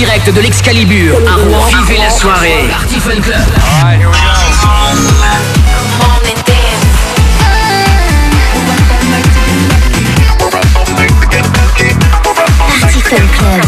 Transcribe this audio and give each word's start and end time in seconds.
direct 0.00 0.32
de 0.32 0.40
l'Excalibur 0.40 1.18
à 1.28 1.34
Rouen. 1.34 1.66
Vivez 1.66 1.98
la 1.98 2.08
soirée. 2.08 2.68
Party 2.70 2.98
Fun 2.98 3.20
Club. 3.20 3.36
Party 12.80 13.00
Fun 13.02 13.16
Club. 13.36 13.60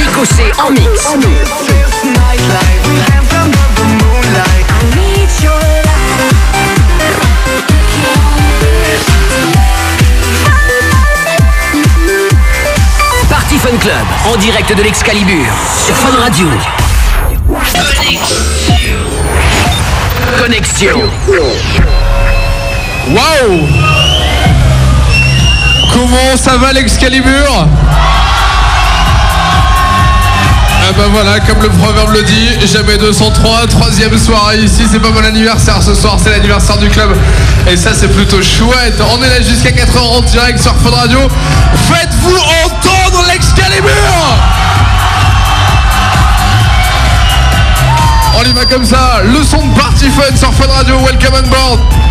Nico 0.00 0.24
C 0.24 0.50
en 0.58 0.70
mix. 0.72 1.04
Party 1.04 1.65
Club 13.66 14.06
en 14.32 14.36
direct 14.36 14.72
de 14.76 14.80
l'Excalibur 14.80 15.44
sur 15.84 15.96
Fun 15.96 16.16
Radio. 16.22 16.46
Connexion. 20.38 21.00
Waouh 23.08 23.68
Comment 25.92 26.36
ça 26.36 26.56
va 26.58 26.72
l'Excalibur? 26.72 27.66
Ah 30.88 30.92
bah 30.96 31.08
voilà, 31.10 31.40
comme 31.40 31.60
le 31.60 31.68
proverbe 31.68 32.12
le 32.12 32.22
dit, 32.22 32.68
jamais 32.68 32.96
203, 32.96 33.66
troisième 33.66 34.16
soirée 34.16 34.58
ici, 34.58 34.84
c'est 34.88 35.00
pas 35.00 35.10
mon 35.10 35.24
anniversaire 35.24 35.82
ce 35.82 35.96
soir, 35.96 36.18
c'est 36.22 36.30
l'anniversaire 36.30 36.78
du 36.78 36.88
club. 36.88 37.16
Et 37.68 37.76
ça 37.76 37.90
c'est 37.94 38.14
plutôt 38.14 38.40
chouette. 38.40 39.02
On 39.12 39.20
est 39.24 39.28
là 39.28 39.42
jusqu'à 39.42 39.70
4h 39.70 39.98
en 39.98 40.20
direct 40.20 40.60
sur 40.60 40.76
Fun 40.76 40.90
Radio. 40.90 41.18
Faites-vous 41.90 42.36
entendre 42.64 42.85
l'Excalibur 43.36 43.90
On 48.34 48.42
y 48.42 48.52
va 48.54 48.64
comme 48.64 48.84
ça, 48.84 49.20
le 49.24 49.44
son 49.44 49.66
de 49.66 49.74
Party 49.74 50.08
Fun 50.08 50.34
sur 50.34 50.54
Fun 50.54 50.72
Radio, 50.72 50.96
welcome 51.00 51.34
on 51.34 51.48
board 51.50 52.05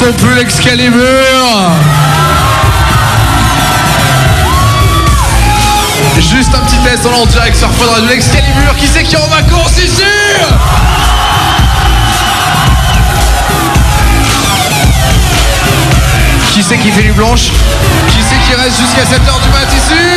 Entends 0.00 0.12
plus 0.12 0.34
l'Excalibur 0.36 1.02
Juste 6.20 6.54
un 6.54 6.60
petit 6.60 6.76
test, 6.84 7.04
on 7.04 7.12
est 7.12 7.20
en 7.20 7.26
direct 7.26 7.56
sur 7.56 7.68
Fun 7.72 7.90
Radio 7.92 8.08
l'Excalibur. 8.08 8.76
Qui 8.76 8.86
c'est 8.86 9.02
qui 9.02 9.16
est 9.16 9.18
en 9.18 9.26
vacances 9.26 9.76
ici 9.82 10.04
Qui 16.52 16.62
c'est 16.62 16.78
qui 16.78 16.92
fait 16.92 17.02
du 17.02 17.12
blanche 17.12 17.50
Qui 18.08 18.18
c'est 18.22 18.38
qui 18.46 18.54
reste 18.54 18.78
jusqu'à 18.78 19.02
7h 19.02 19.42
du 19.42 19.48
mat 19.48 19.66
ici 19.74 20.07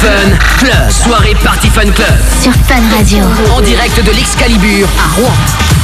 Fun 0.00 0.30
Club. 0.58 0.90
Soirée 0.90 1.34
Party 1.42 1.68
Fun 1.70 1.90
Club. 1.90 2.06
Sur 2.40 2.52
Fun 2.52 2.82
Radio. 2.96 3.24
En 3.50 3.60
direct 3.60 4.00
de 4.04 4.12
l'Excalibur 4.12 4.86
à 4.96 5.16
Rouen. 5.16 5.77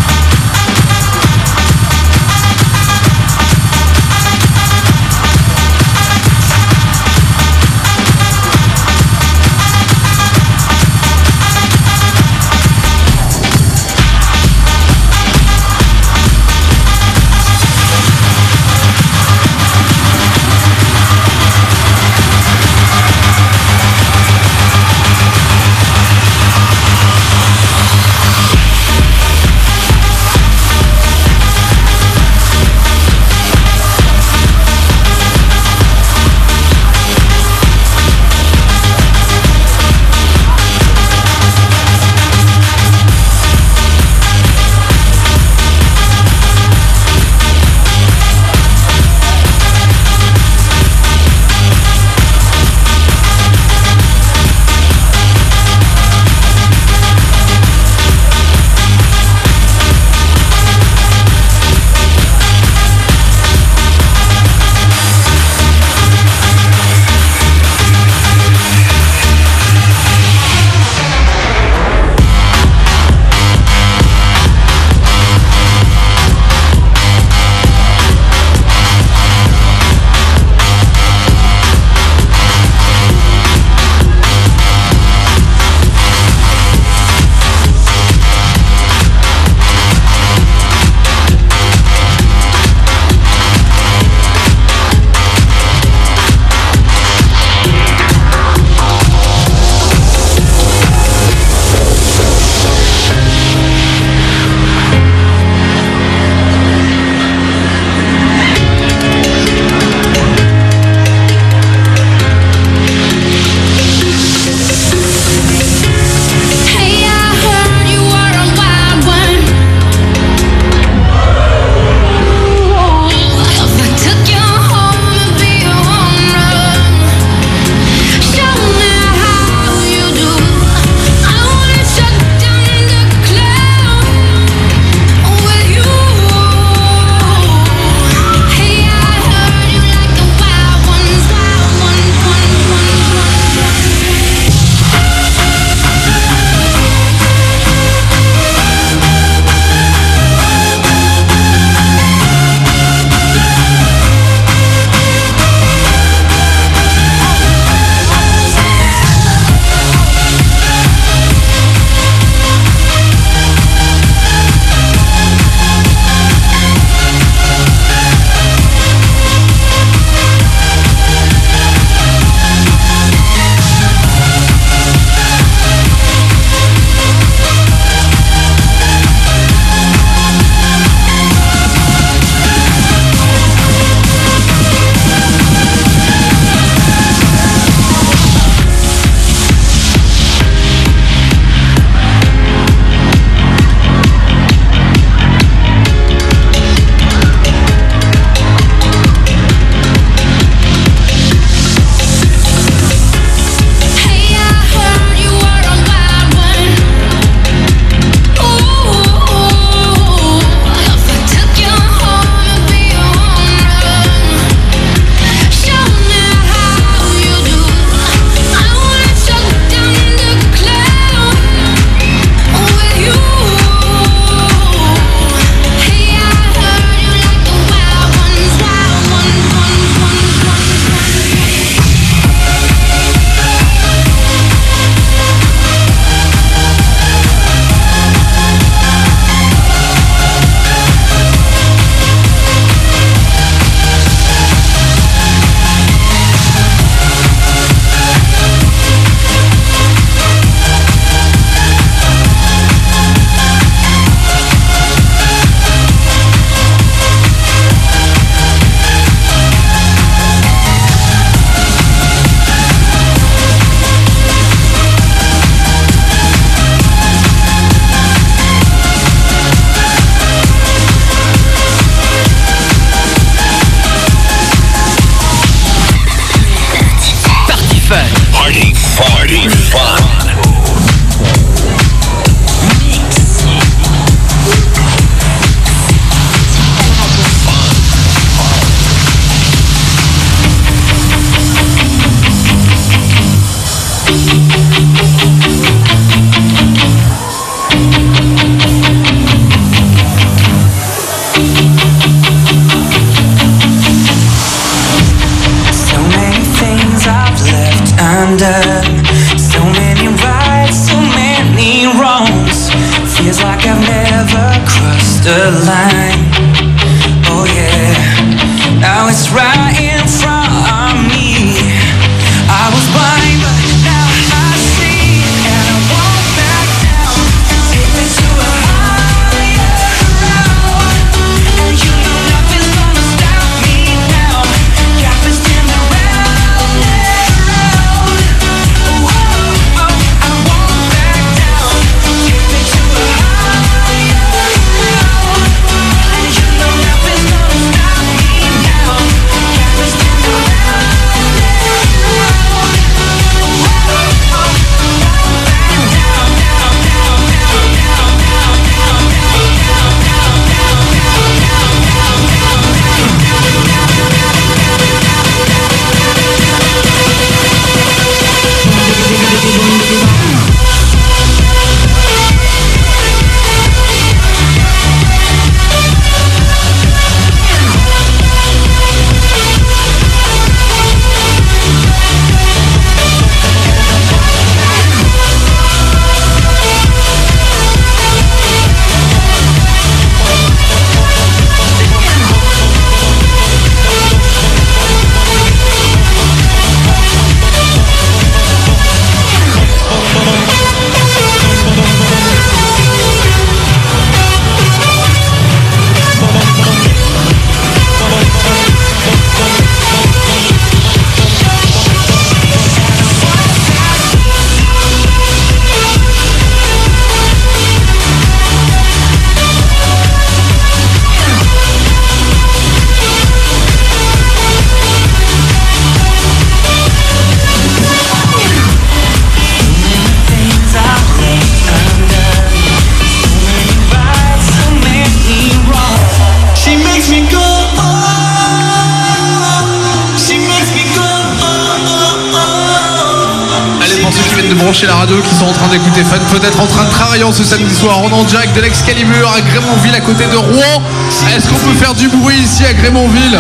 qu'on 451.54 451.68
peut 451.68 451.74
faire 451.74 451.94
du 451.94 452.08
bruit 452.08 452.38
ici 452.38 452.64
à 452.64 452.72
Grémontville 452.72 453.38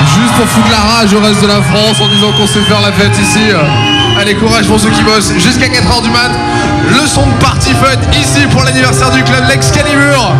Juste 0.00 0.34
pour 0.34 0.46
foutre 0.48 0.70
la 0.70 0.78
rage 0.78 1.14
au 1.14 1.20
reste 1.20 1.42
de 1.42 1.46
la 1.46 1.62
France 1.62 2.00
en 2.00 2.08
disant 2.08 2.32
qu'on 2.32 2.46
sait 2.46 2.60
faire 2.62 2.80
la 2.80 2.92
fête 2.92 3.16
ici. 3.18 3.40
Allez, 4.18 4.34
courage 4.34 4.66
pour 4.66 4.80
ceux 4.80 4.90
qui 4.90 5.02
bossent 5.02 5.32
jusqu'à 5.38 5.68
4h 5.68 6.02
du 6.02 6.10
mat. 6.10 6.30
Le 6.90 7.06
son 7.06 7.26
de 7.26 7.32
party 7.34 7.70
fun 7.70 7.96
ici 8.12 8.46
pour 8.50 8.64
l'anniversaire 8.64 9.10
du 9.10 9.22
club 9.22 9.44
L'Excalibur. 9.48 10.34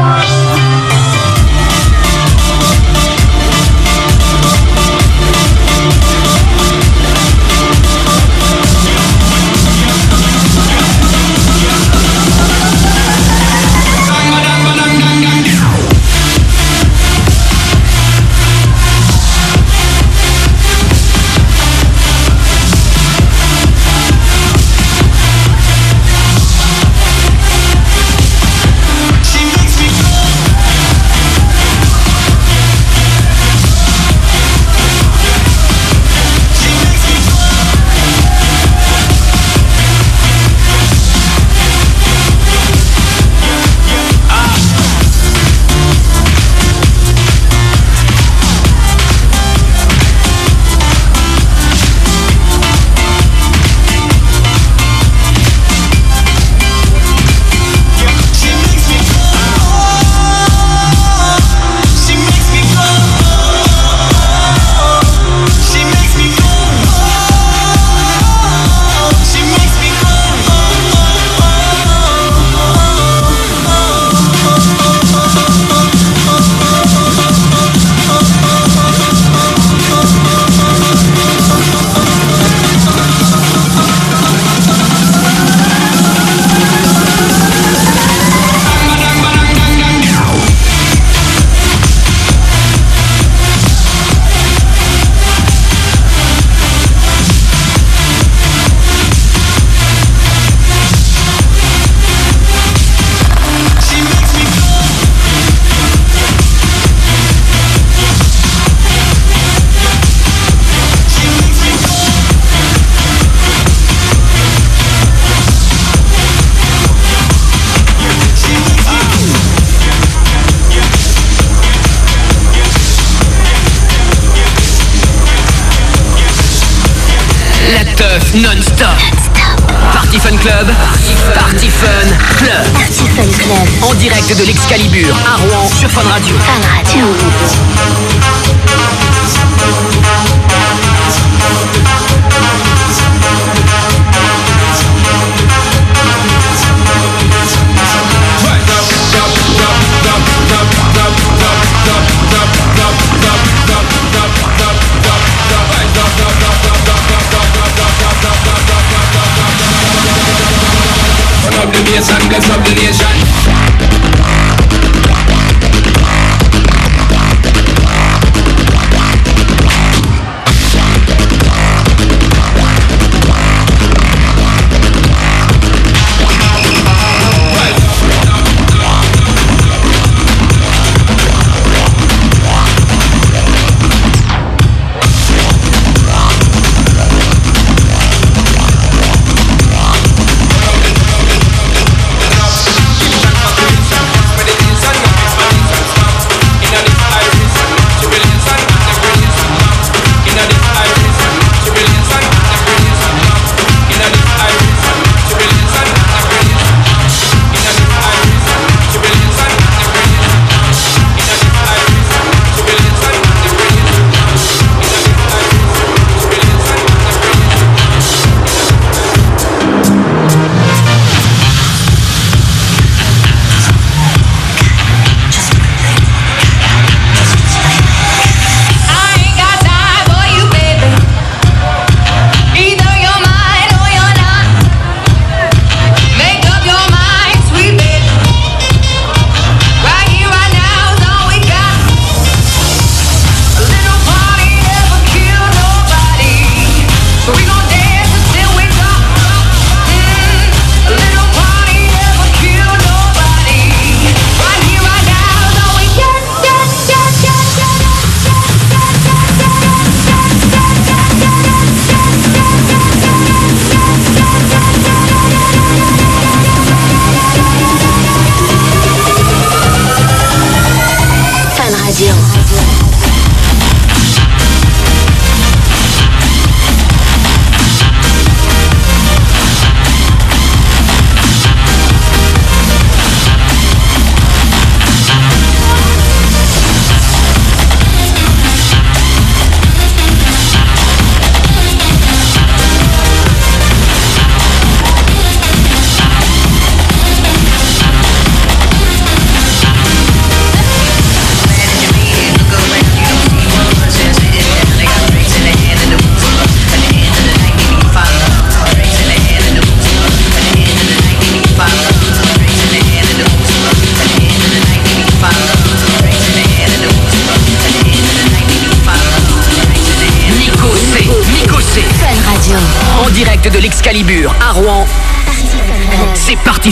de 134.38 134.45
l'Excalibur 134.45 135.14
à 135.27 135.37
Rouen 135.37 135.68
sur 135.68 135.90
Fun 135.90 136.09
Radio. 136.09 136.35
Fun 136.38 136.62
Radio. 136.77 137.12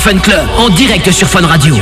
Fun 0.00 0.18
Club. 0.18 0.48
En 0.56 0.70
direct 0.70 1.10
sur 1.10 1.28
Fun 1.28 1.46
Radio. 1.46 1.76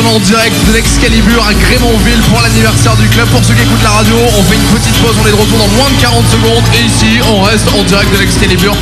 On 0.00 0.04
est 0.04 0.14
en 0.14 0.18
direct 0.20 0.54
de 0.66 0.72
l'Excalibur 0.72 1.44
à 1.46 1.52
Grémontville 1.52 2.20
pour 2.30 2.40
l'anniversaire 2.40 2.96
du 2.96 3.06
club. 3.08 3.28
Pour 3.28 3.44
ceux 3.44 3.54
qui 3.54 3.62
écoutent 3.62 3.82
la 3.82 3.90
radio, 3.90 4.14
on 4.38 4.42
fait 4.44 4.54
une 4.54 4.78
petite 4.78 4.94
pause, 4.98 5.16
on 5.22 5.26
est 5.26 5.30
de 5.30 5.36
retour 5.36 5.58
dans 5.58 5.68
moins 5.76 5.90
de 5.90 6.00
40 6.00 6.24
secondes. 6.28 6.64
Et 6.74 6.84
ici, 6.84 7.20
on 7.28 7.42
reste 7.42 7.68
en 7.68 7.82
direct 7.82 8.12
de 8.12 8.18
l'Excalibur 8.18 8.74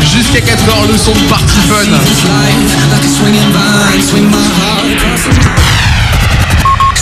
jusqu'à 0.00 0.40
4h, 0.40 0.90
le 0.90 0.98
son 0.98 1.12
de 1.12 1.18
Party 1.28 1.58
Fun. 1.68 1.90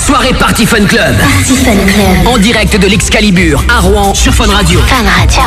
Soirée 0.06 0.34
Party 0.34 0.66
Fun 0.66 0.84
Club. 0.84 1.16
Party 1.18 1.56
Fun 1.56 1.76
Club. 1.86 2.26
En 2.26 2.38
direct 2.38 2.78
de 2.78 2.86
l'Excalibur 2.86 3.64
à 3.68 3.80
Rouen 3.80 4.14
sur 4.14 4.34
Fun 4.34 4.48
Radio. 4.48 4.80
Fun 4.86 5.04
Radio. 5.18 5.40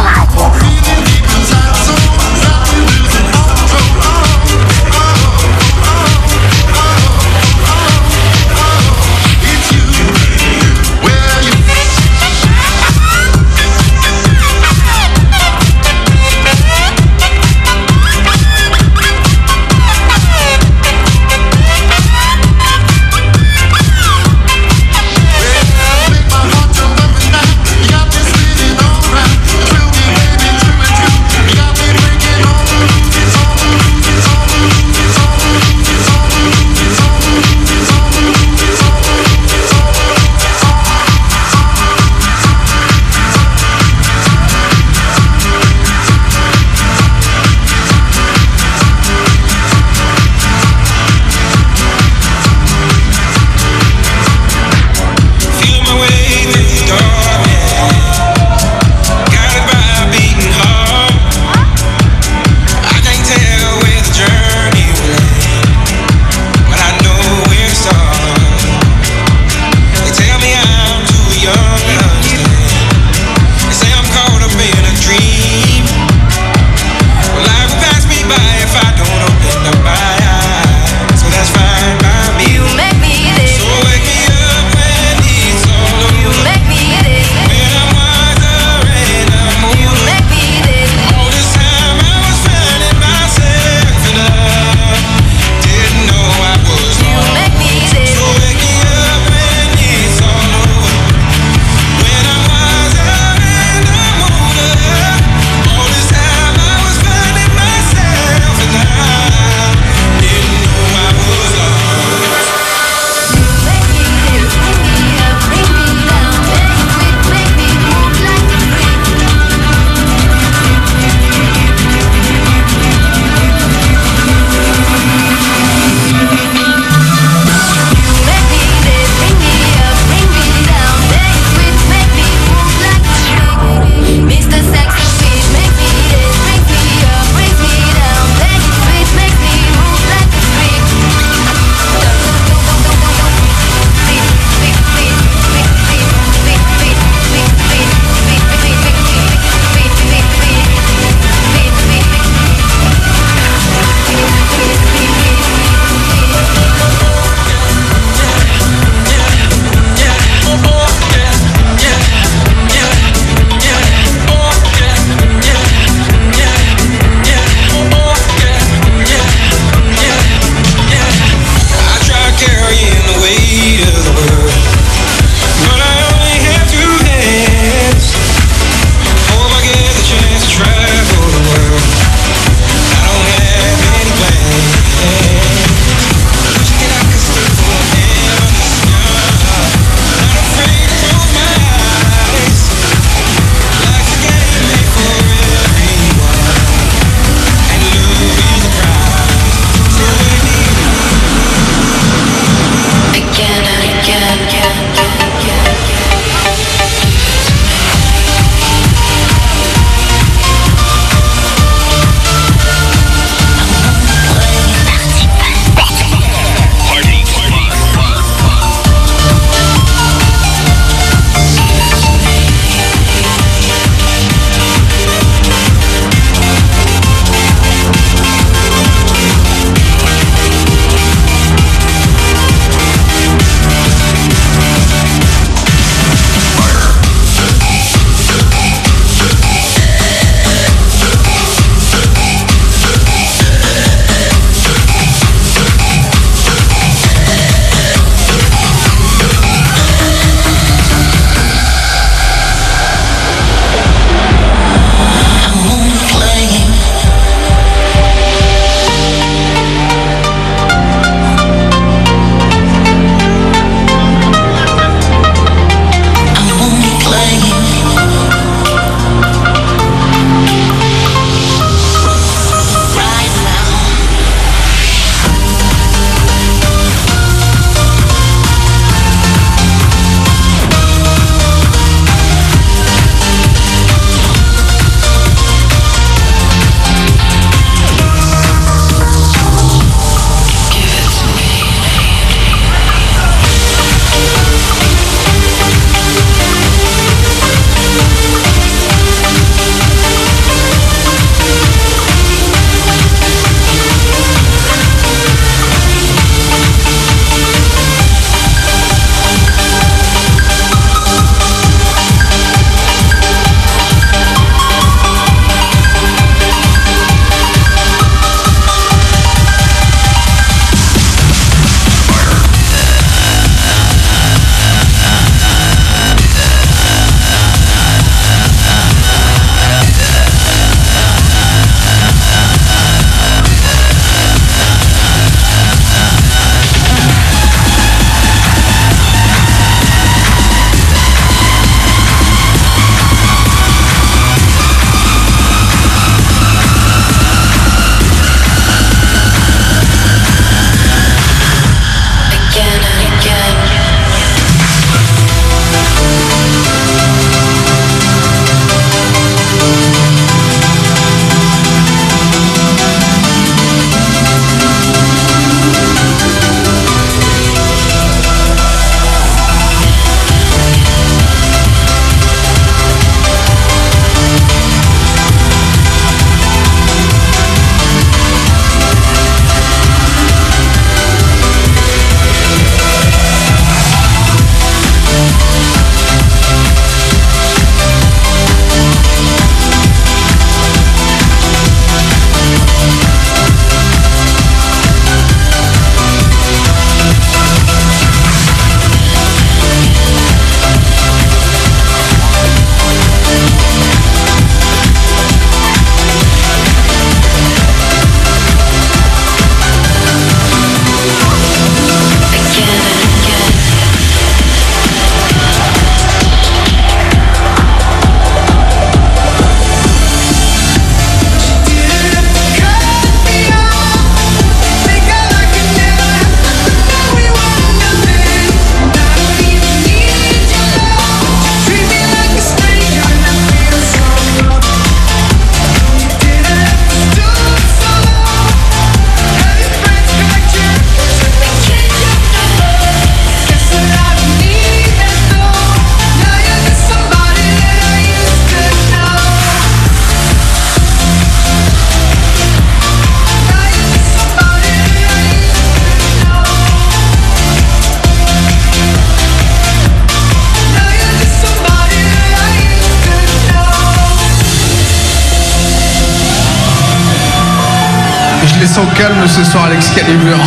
Ce 469.28 469.44
soir 469.44 469.66
à 469.66 469.70
l'Excalibur. 469.70 470.38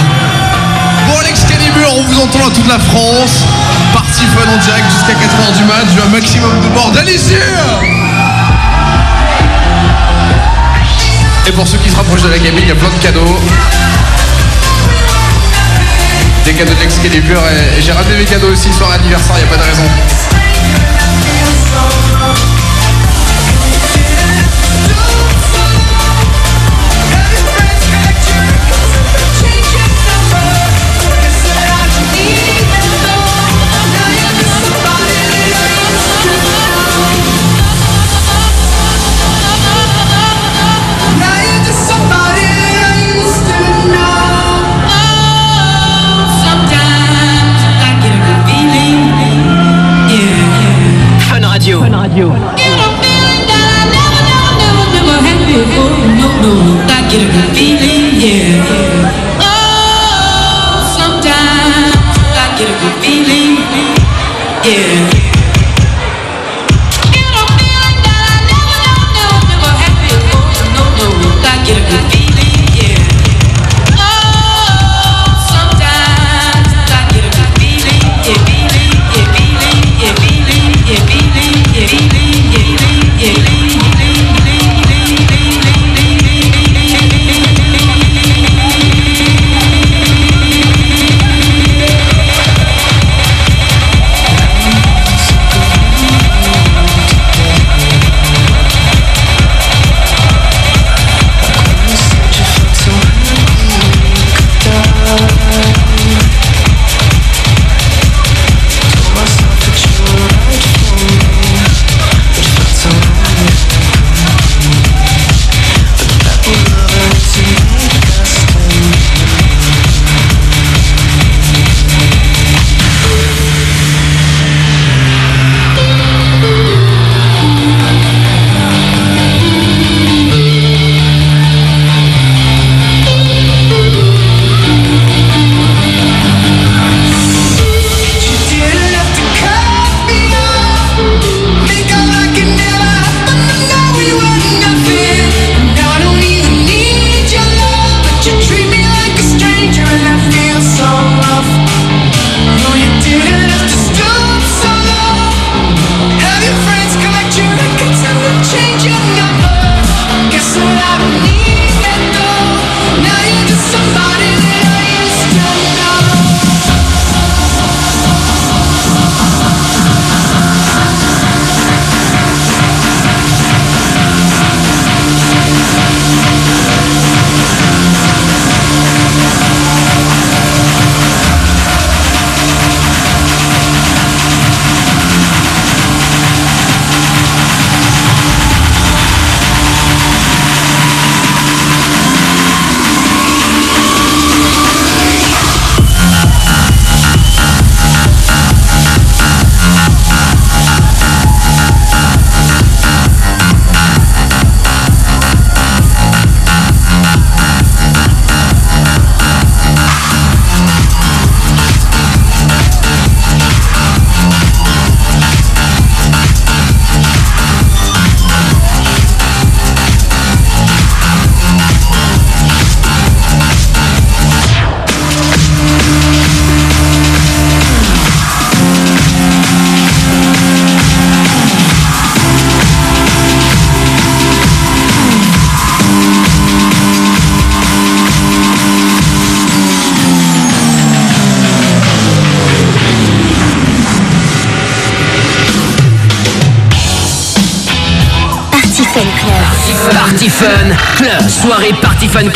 Bon, 1.09 1.21
l'Excalibur, 1.25 1.89
on 1.97 2.03
vous 2.03 2.21
entend 2.21 2.39
dans 2.39 2.51
toute 2.51 2.69
la 2.69 2.79
France. 2.79 3.45
Parti 3.93 4.25
fun 4.27 4.53
en 4.53 4.59
direct 4.59 4.87
jusqu'à 4.91 5.15
4h 5.15 5.57
du 5.57 5.65
match. 5.65 5.89
Un 6.05 6.09
maximum 6.11 6.61
de 6.61 6.69
bordel 6.69 7.09
ici. 7.09 7.35
Et 11.47 11.53
pour 11.53 11.67
ceux 11.67 11.79
qui 11.79 11.91
se 11.91 11.97
rapprochent 11.97 12.23
de 12.23 12.29
la 12.29 12.39
cabine, 12.39 12.61
il 12.63 12.69
y 12.69 12.73
a 12.73 12.75
plein 12.75 12.89
de 12.89 13.03
cadeaux. 13.03 13.41
Des 16.45 16.53
cadeaux 16.53 16.75
de 16.75 16.81
l'Excalibur 16.81 17.41
et 17.77 17.83
j'ai 17.83 17.93
ramené 17.93 18.17
mes 18.19 18.25
cadeaux 18.25 18.53
aussi 18.53 18.73
soir 18.73 18.93
anniversaire, 18.93 19.37
il 19.39 19.45
n'y 19.45 19.51
a 19.51 19.57
pas 19.57 19.63
de 19.63 19.69
raison. 19.69 19.83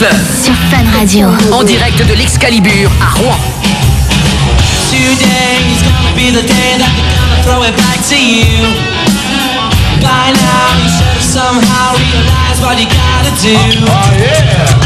Club. 0.02 0.16
sur 0.44 0.54
Fun 0.70 0.98
Radio. 0.98 1.28
En 1.52 1.62
direct 1.62 2.04
de 2.08 2.14
l'Excalibur 2.14 2.90
à 3.00 3.16
Rouen. 3.18 3.38
Today's 4.90 5.78
gonna 5.84 6.10
be 6.16 6.32
the 6.32 6.42
day 6.42 6.74
that 6.78 6.90
they're 6.90 7.14
gonna 7.14 7.42
throw 7.44 7.62
it 7.62 7.76
back 7.76 8.02
to 8.08 8.16
you. 8.16 8.66
By 10.00 10.32
now, 10.34 10.74
you 10.82 10.90
should 10.90 11.06
have 11.06 11.22
somehow 11.22 11.94
realized 11.94 12.62
what 12.62 12.80
you 12.80 12.88
gotta 12.90 13.30
do. 13.40 13.54
I 13.54 13.78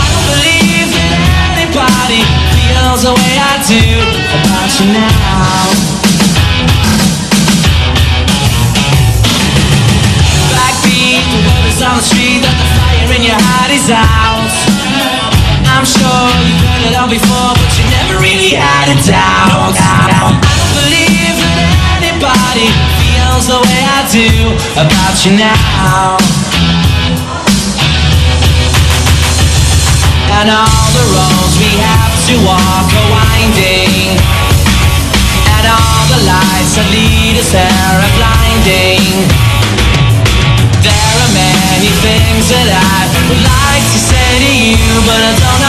don't 0.05 0.27
believe 0.37 0.93
that 0.93 1.12
anybody 1.57 2.21
feels 2.53 3.03
the 3.03 3.14
way 3.17 3.33
I 3.41 3.57
do 3.64 3.81
about 4.37 4.69
you 4.77 4.87
now. 4.93 5.64
Backbeat, 10.53 11.25
the 11.33 11.41
word 11.49 11.67
is 11.73 11.81
on 11.81 11.97
the 11.97 12.03
street 12.03 12.43
that 12.45 12.53
the 12.53 12.69
fire 12.77 13.17
in 13.17 13.23
your 13.25 13.41
heart 13.41 13.73
is 13.73 13.89
out. 13.91 14.36
It 17.07 17.12
all 17.12 17.14
before, 17.14 17.54
but 17.54 17.70
you 17.78 17.84
never 17.86 18.18
really 18.18 18.59
had 18.59 18.90
a 18.90 18.98
doubt. 19.07 19.78
I 19.78 20.11
don't 20.11 20.42
believe 20.74 21.38
that 21.38 22.02
anybody 22.02 22.66
feels 22.98 23.46
the 23.46 23.62
way 23.62 23.82
I 23.86 24.02
do 24.11 24.26
about 24.74 25.14
you 25.22 25.38
now. 25.38 26.18
And 30.34 30.50
all 30.50 30.86
the 30.98 31.07
roads 31.14 31.54
we 31.62 31.78
have 31.78 32.14
to 32.26 32.34
walk 32.42 32.90
are 32.90 33.09
winding 33.14 34.18
And 35.46 35.64
all 35.70 36.02
the 36.11 36.20
lights 36.26 36.74
that 36.74 36.90
lead 36.90 37.38
us 37.40 37.54
there 37.54 37.94
are 38.02 38.12
blinding 38.18 39.30
There 40.82 41.14
are 41.22 41.32
many 41.32 41.88
things 42.02 42.50
that 42.52 42.68
I 42.68 42.98
would 43.30 43.42
like 43.46 43.86
to 43.94 43.98
say 44.02 44.28
to 44.44 44.50
you 44.52 44.92
But 45.09 45.22
I 45.24 45.32
don't 45.40 45.66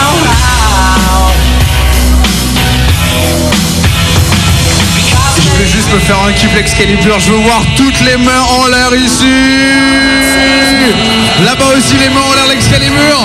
Je 5.90 5.96
me 5.96 6.00
faire 6.00 6.20
un 6.28 6.34
kiff 6.34 6.54
l'Excalibur. 6.54 7.20
Je 7.20 7.32
veux 7.32 7.38
voir 7.38 7.62
toutes 7.78 8.02
les 8.02 8.18
mains 8.18 8.42
en 8.60 8.68
l'air 8.68 8.94
ici. 8.94 9.26
Là-bas 11.46 11.78
aussi 11.78 11.96
les 11.98 12.10
mains 12.10 12.22
en 12.30 12.34
l'air 12.34 12.48
l'Excalibur. 12.50 13.20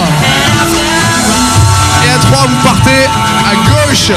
Et 2.04 2.10
à 2.14 2.18
3 2.18 2.46
vous 2.46 2.62
partez 2.62 3.06
à 3.50 3.54
gauche. 3.68 4.12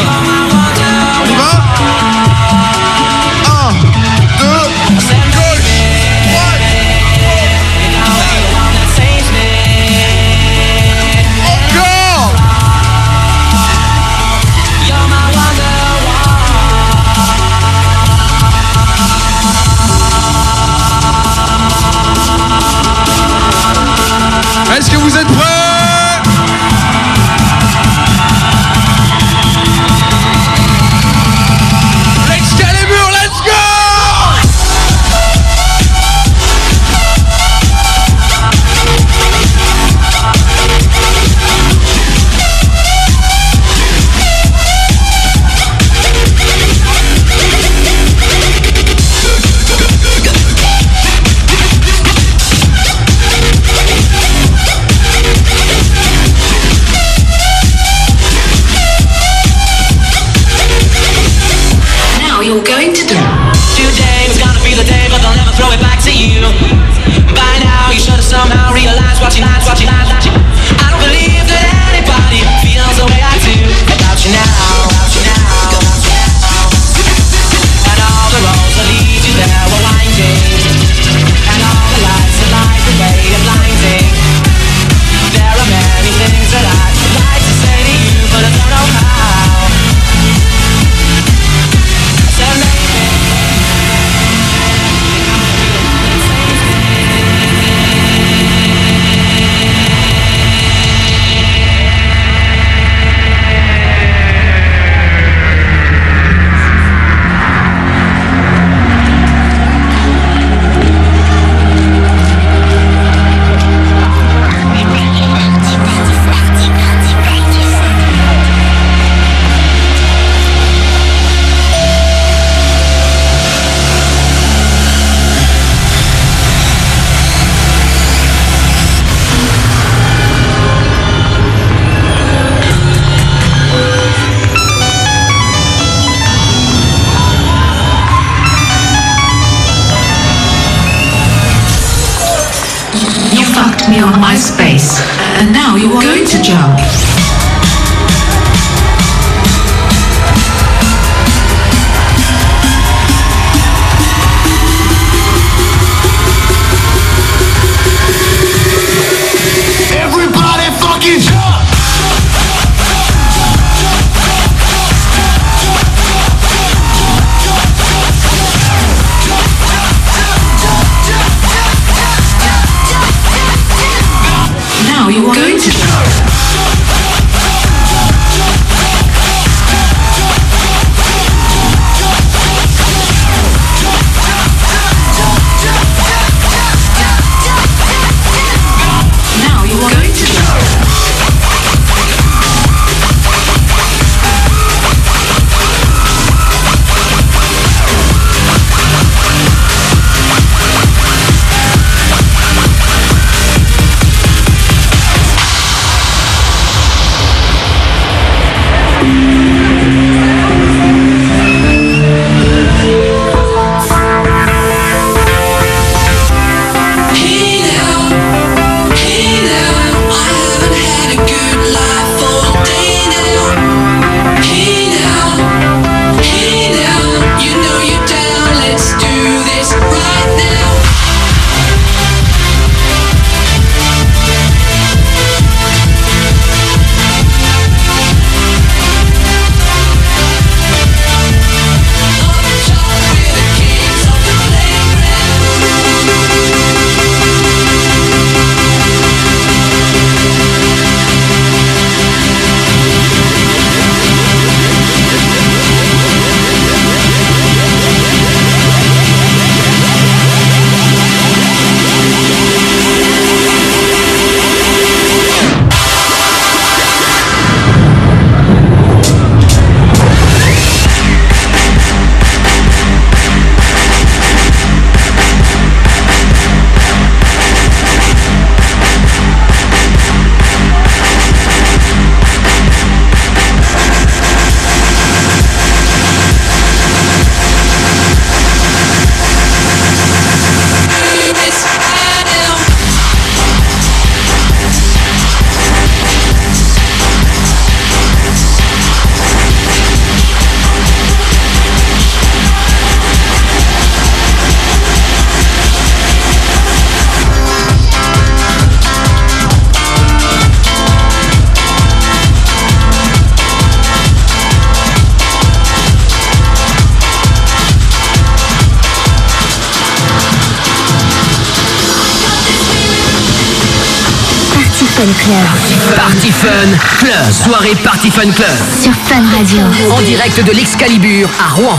Fun 326.46 326.78
Club. 327.00 327.32
Soirée 327.32 327.74
Party 327.84 328.12
Fun 328.12 328.30
Club. 328.32 328.48
Sur 328.80 328.94
Fun 328.94 329.24
Radio. 329.36 329.62
En 329.92 330.02
direct 330.02 330.44
de 330.46 330.52
l'Excalibur 330.52 331.28
à 331.44 331.56
Rouen. 331.56 331.76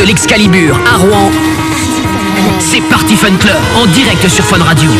de 0.00 0.06
l'Excalibur 0.06 0.80
à 0.90 0.96
Rouen, 0.96 1.30
c'est 2.58 2.80
Party 2.88 3.16
Fun 3.16 3.36
Club 3.36 3.56
en 3.76 3.86
direct 3.86 4.26
sur 4.28 4.44
Fun 4.44 4.62
Radio. 4.62 4.90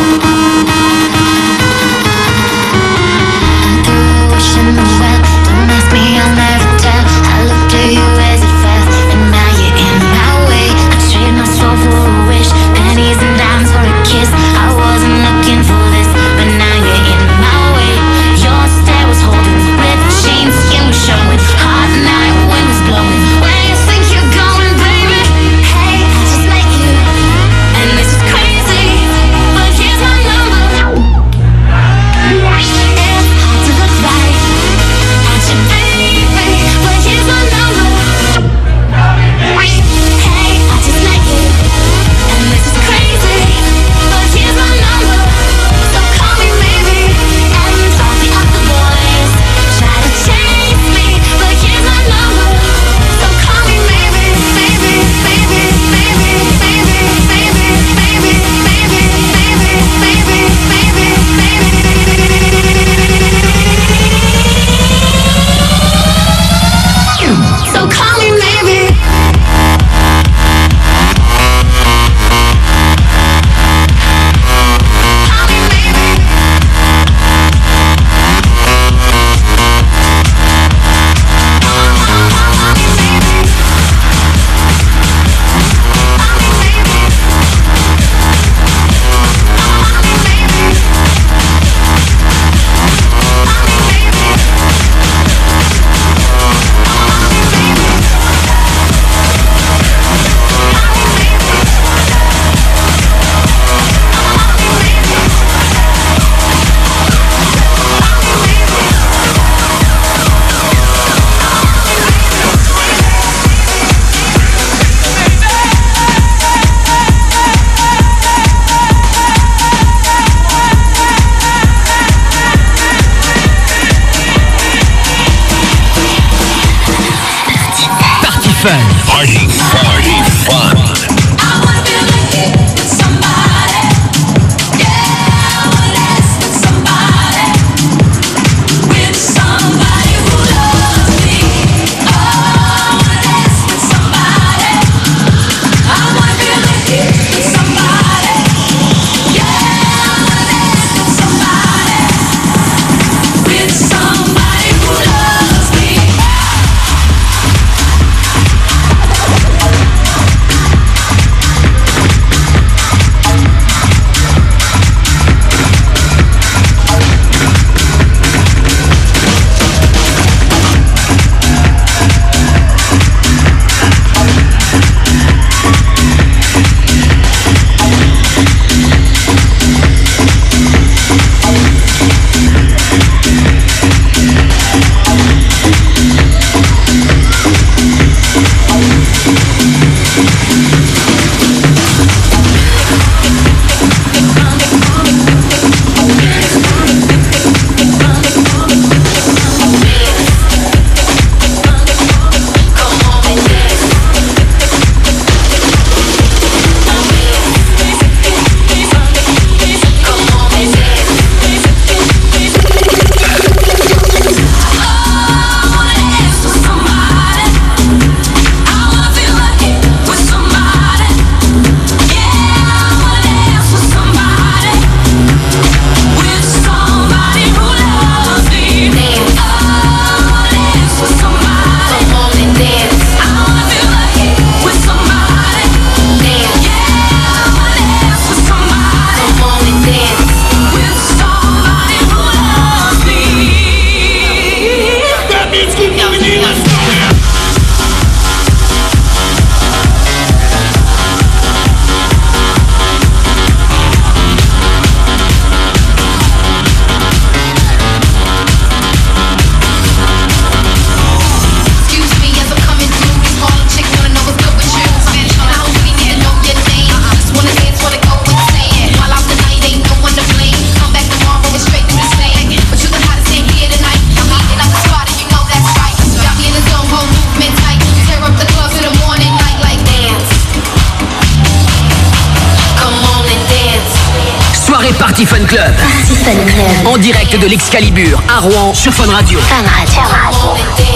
l'Excalibur 287.71 288.21
à 288.27 288.39
Rouen 288.39 288.73
sur 288.73 288.93
Fun 288.93 289.09
Radio. 289.09 289.39
Fun 289.39 289.63
Radio. 289.63 290.90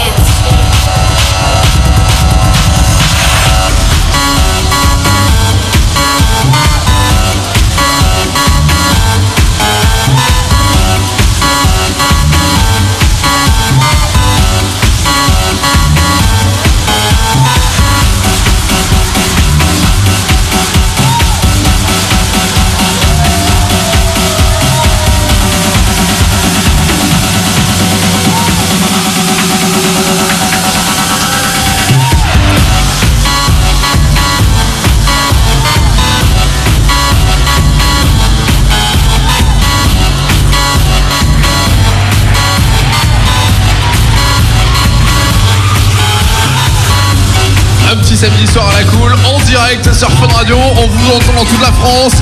Samedi 48.16 48.47
soir 48.47 48.66
à 48.70 48.80
la 48.80 48.84
cool, 48.86 49.13
en 49.26 49.39
direct 49.41 49.93
sur 49.93 50.09
Fun 50.11 50.28
Radio. 50.34 50.55
On 50.57 50.88
vous 50.88 51.11
entend 51.11 51.34
dans 51.36 51.43
toute 51.43 51.61
la 51.61 51.72
France. 51.74 52.13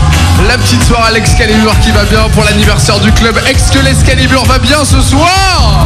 La 0.47 0.57
petite 0.57 0.83
soirée 0.83 1.09
à 1.09 1.11
l'Excalibur 1.11 1.71
qui 1.81 1.91
va 1.91 2.03
bien 2.05 2.27
pour 2.33 2.43
l'anniversaire 2.43 2.99
du 2.99 3.11
club. 3.11 3.39
Est-ce 3.47 3.71
que 3.71 3.77
l'Excalibur 3.77 4.43
va 4.45 4.57
bien 4.57 4.83
ce 4.83 4.99
soir? 5.01 5.85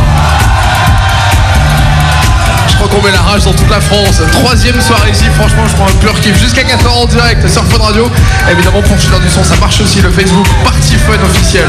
Je 2.69 2.75
crois 2.77 2.87
qu'on 2.87 3.01
met 3.05 3.11
la 3.11 3.21
rage 3.21 3.43
dans 3.43 3.53
toute 3.53 3.69
la 3.69 3.81
France. 3.81 4.21
Troisième 4.31 4.79
soirée 4.79 5.11
ici, 5.11 5.25
franchement, 5.35 5.67
je 5.67 5.75
prends 5.75 5.87
un 5.87 5.99
pur 5.99 6.17
kiff. 6.21 6.39
Jusqu'à 6.39 6.63
4h 6.63 6.87
en 6.87 7.05
direct 7.05 7.45
sur 7.49 7.65
Fun 7.65 7.83
Radio. 7.83 8.09
Évidemment, 8.49 8.81
pour 8.81 8.97
Chiller 8.97 9.19
du 9.19 9.29
son, 9.29 9.43
ça 9.43 9.57
marche 9.57 9.81
aussi 9.81 10.01
le 10.01 10.09
Facebook 10.09 10.47
Party 10.63 10.95
Fun 10.95 11.21
officiel. 11.21 11.67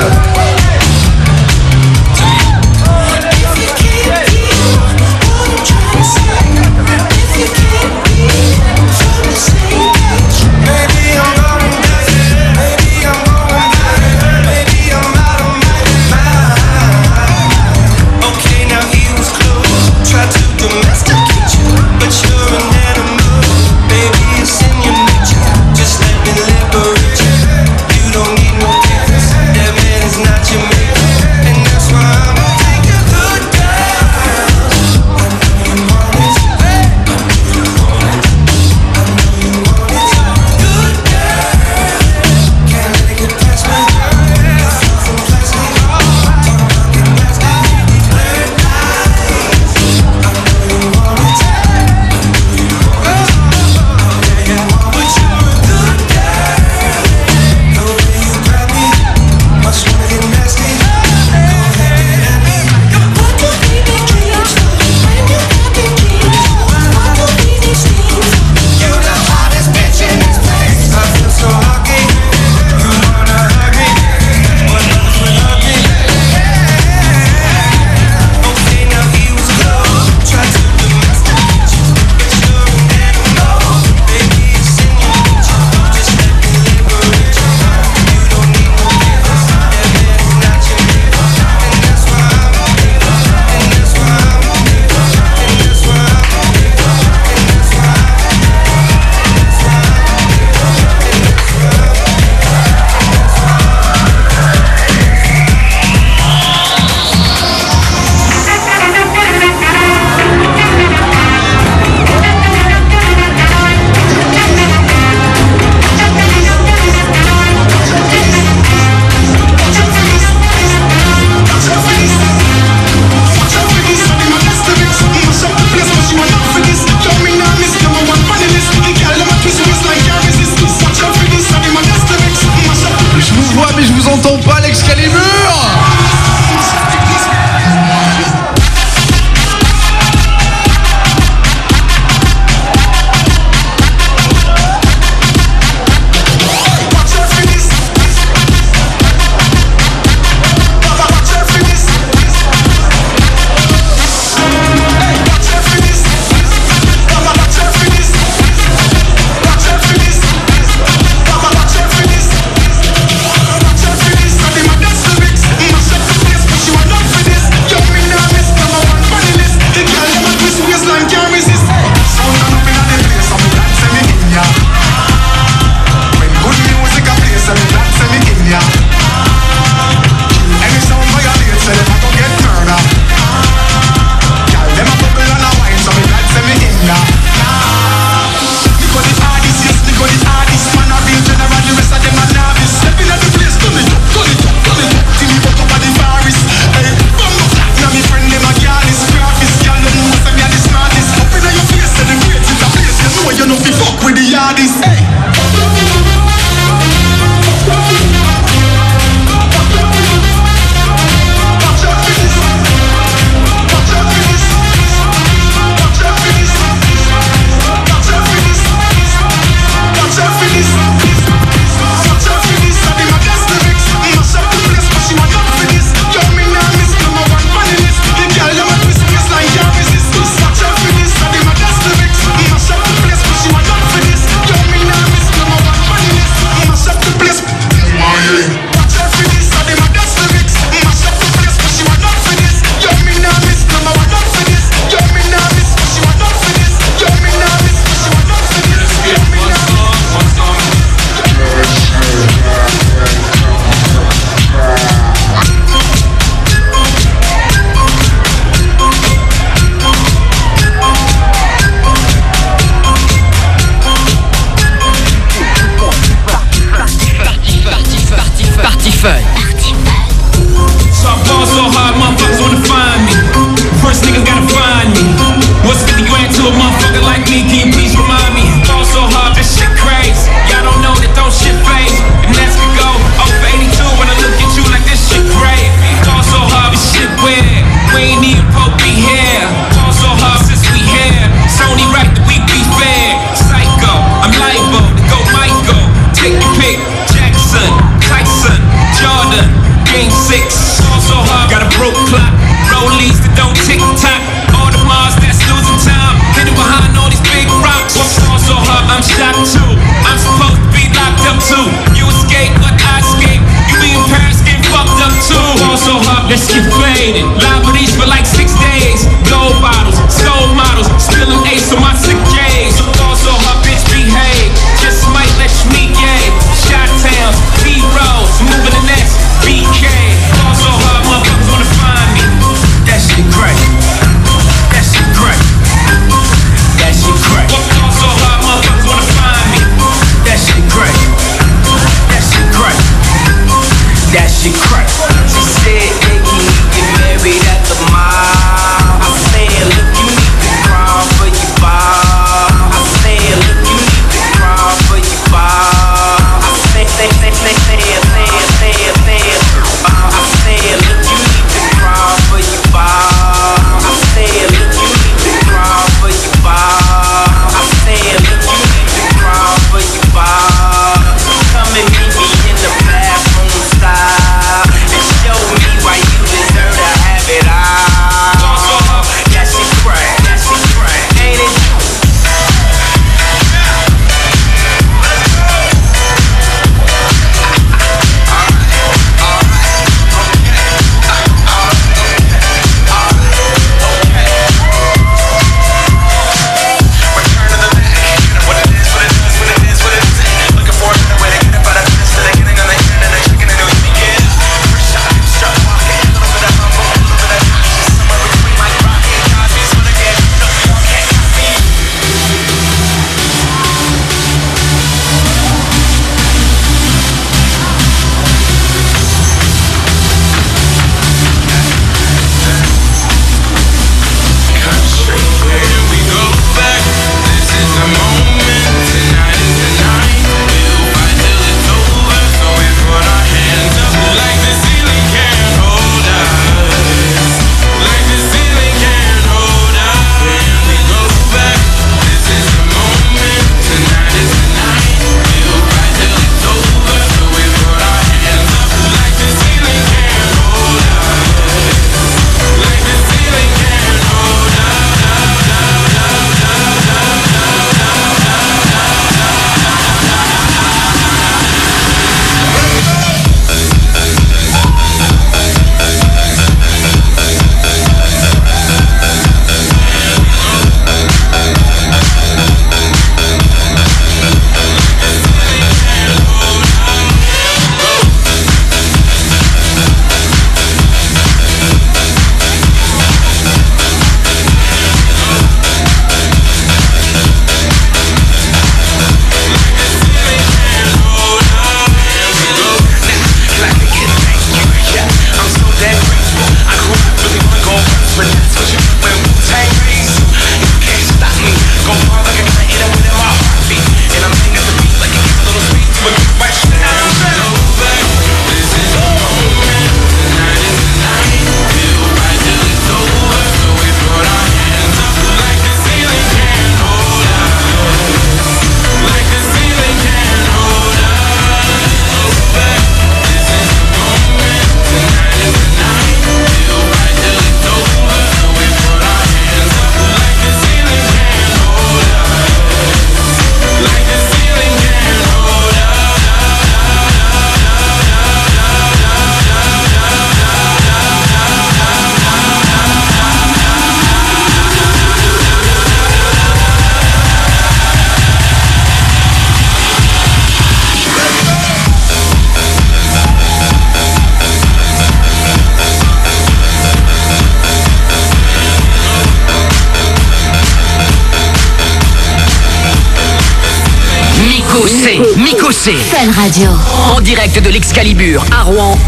En 567.17 567.23
direct 567.23 567.59
de 567.63 567.71
l'Excalibur 567.71 568.45
à 568.53 568.63
Rouen. 568.63 568.99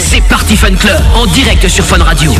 C'est 0.00 0.22
parti 0.22 0.56
Fun 0.56 0.74
Club 0.74 1.00
en 1.14 1.26
direct 1.26 1.68
sur 1.68 1.84
Fun 1.84 2.02
Radio. 2.02 2.32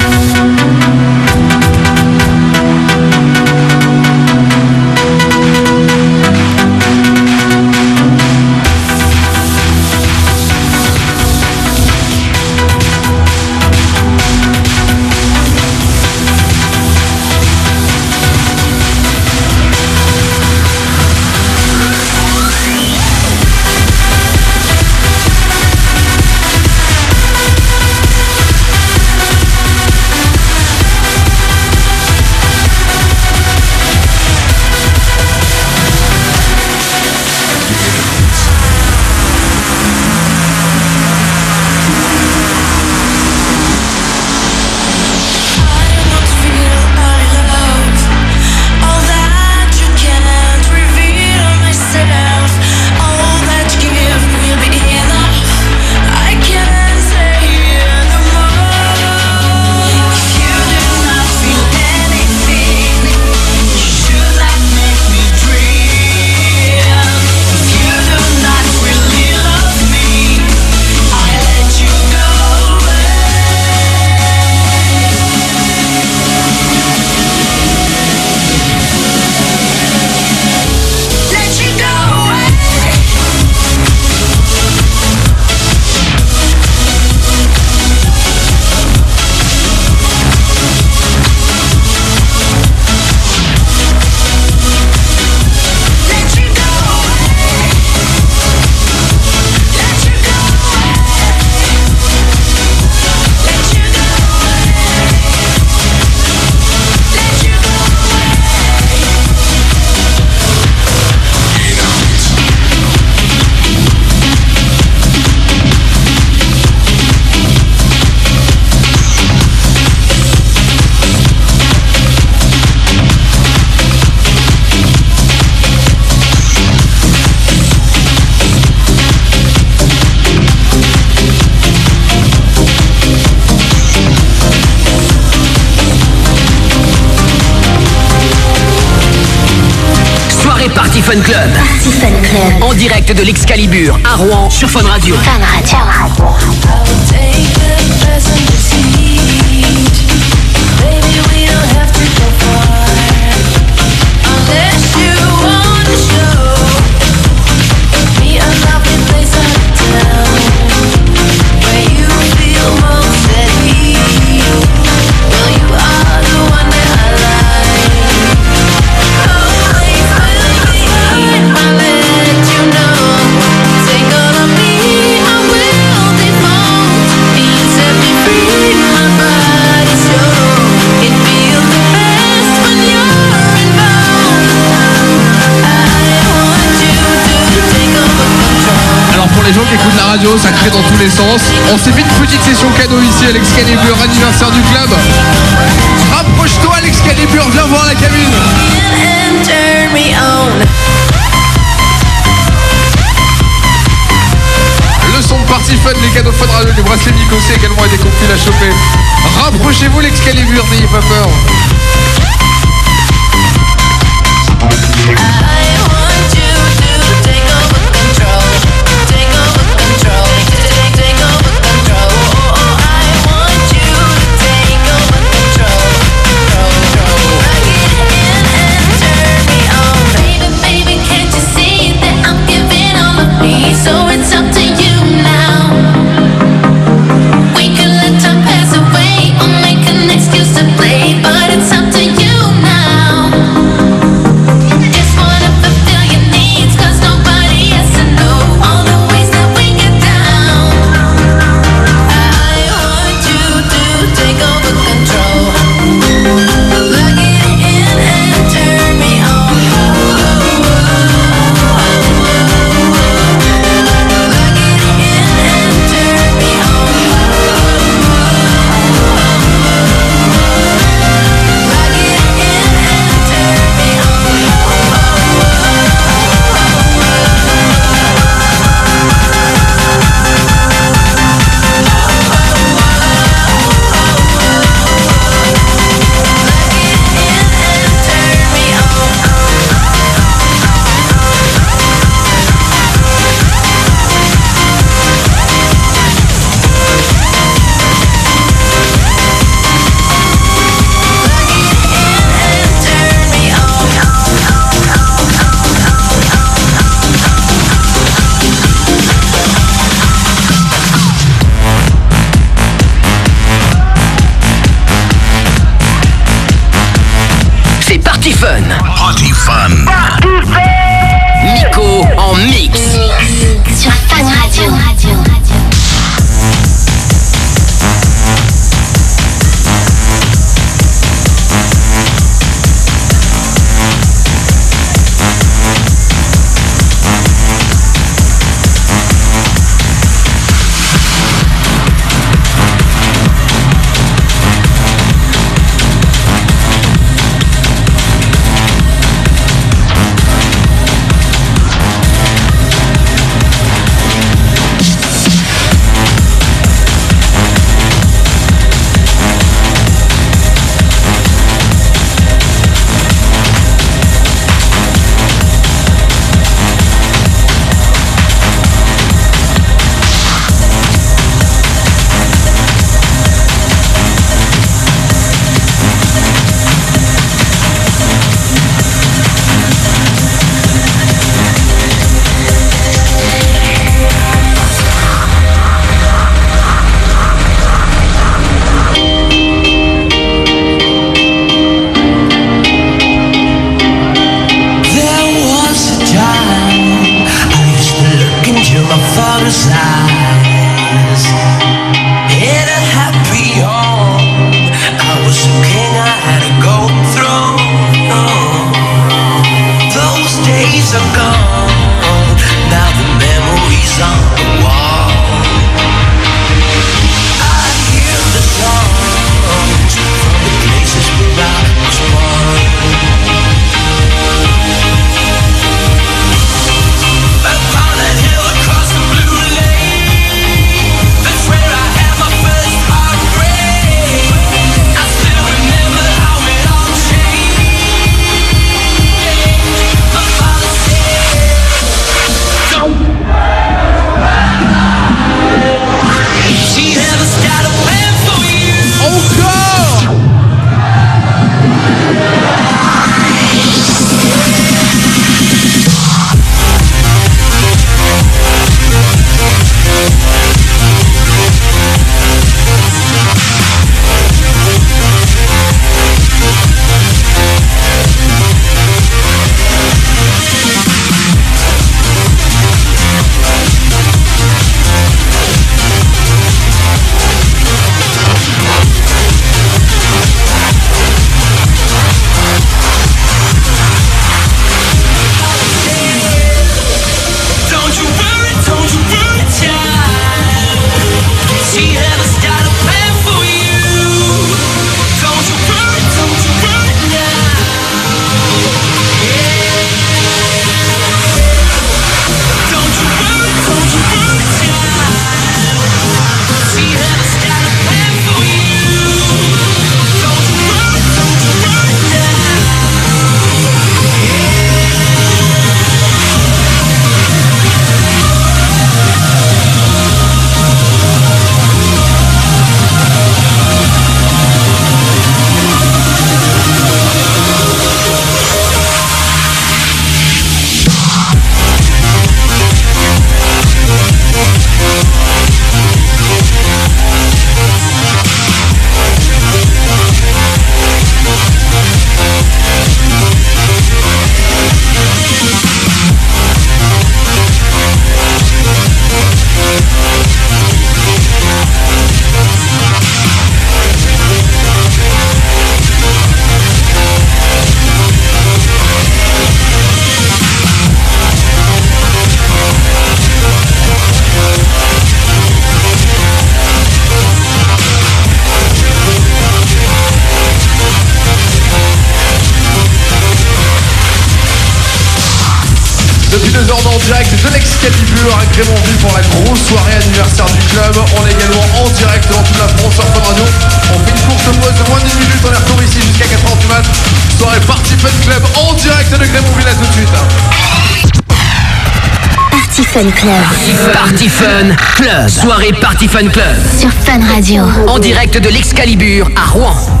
Party 594.21 594.29
Fun 594.29 594.75
Club. 594.97 595.27
Soirée 595.27 595.73
Party 595.81 596.07
Fun 596.07 596.27
Club. 596.27 596.55
Sur 596.77 596.91
Fun 596.91 597.19
Radio. 597.33 597.63
En 597.87 597.97
direct 597.97 598.37
de 598.37 598.49
l'Excalibur 598.49 599.27
à 599.35 599.49
Rouen. 599.49 600.00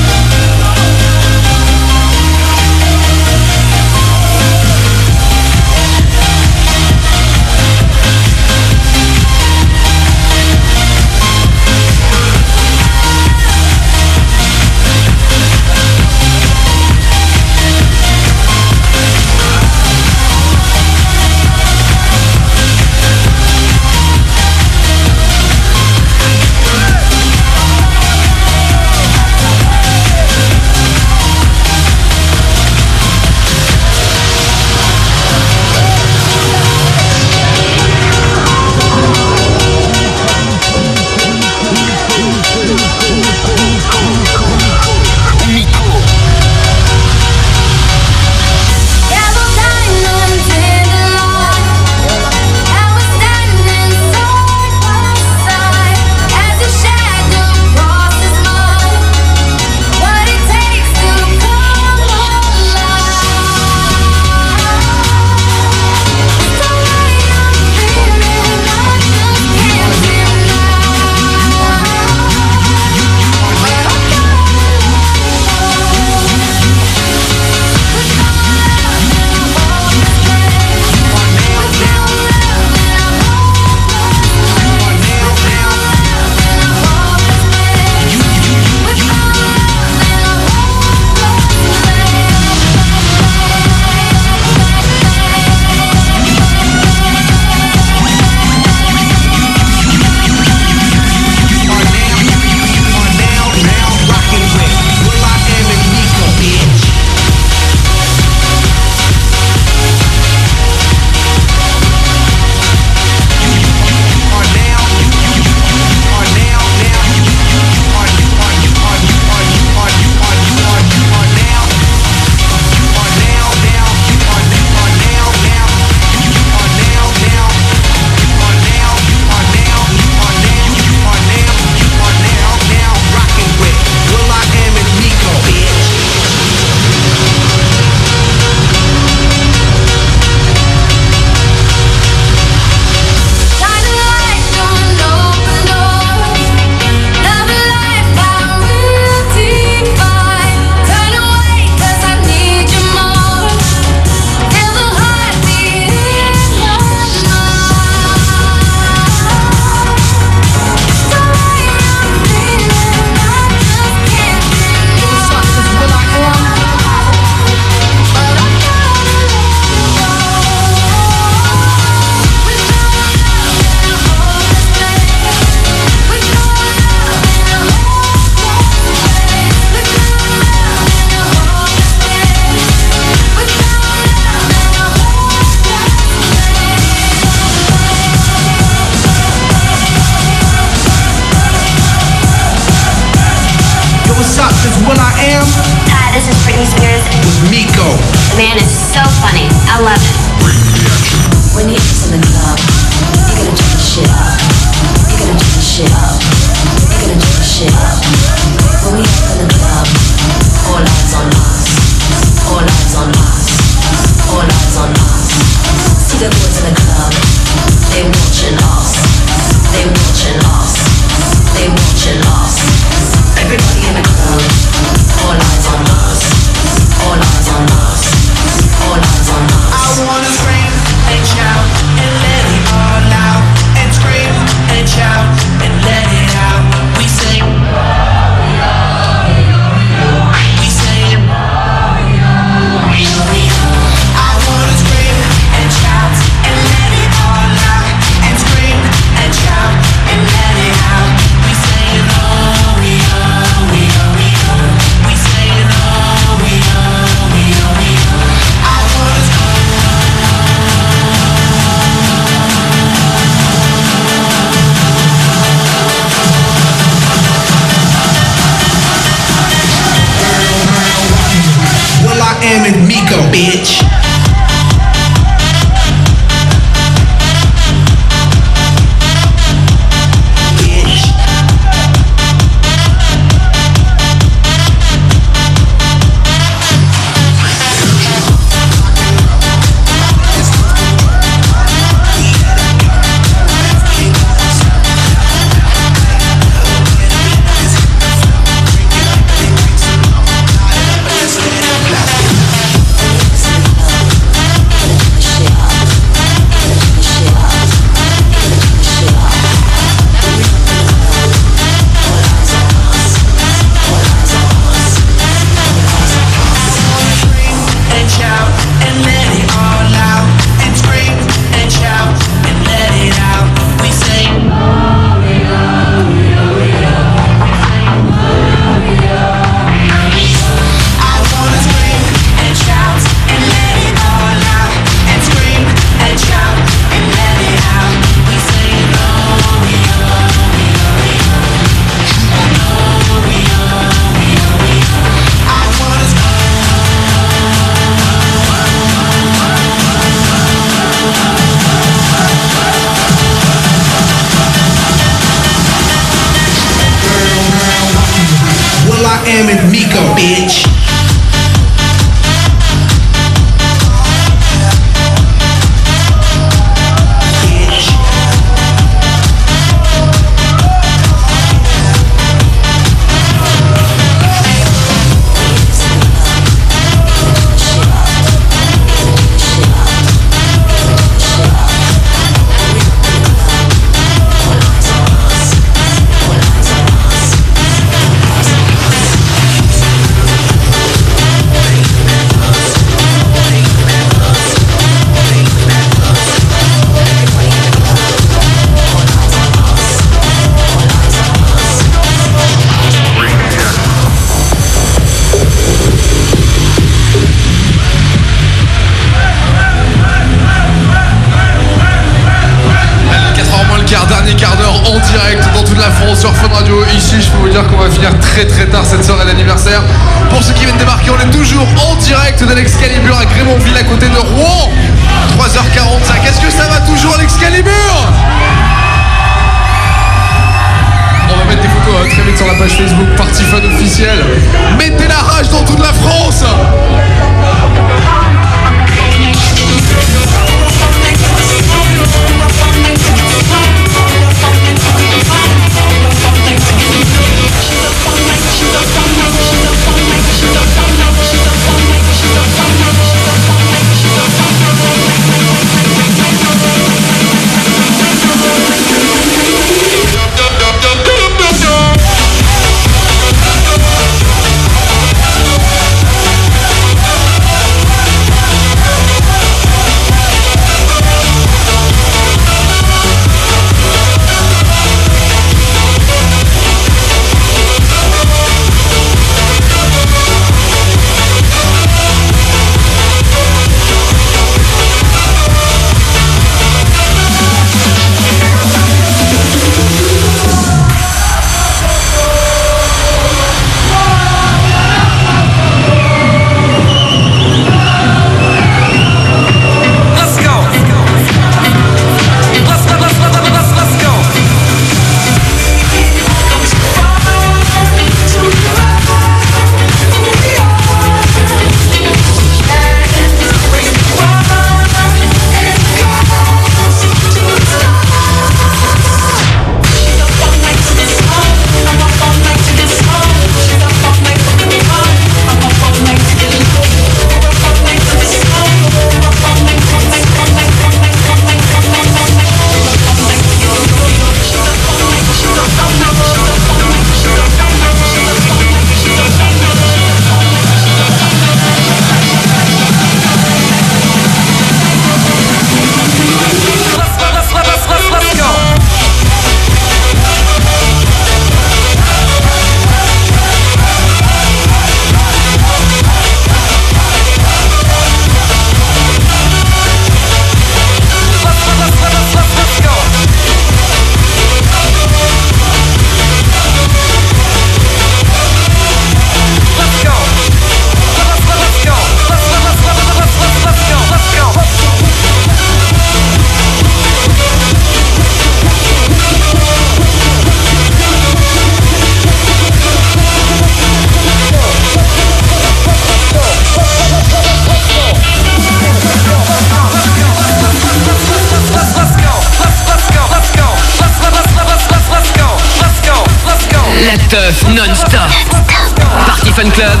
Club. 599.76 600.00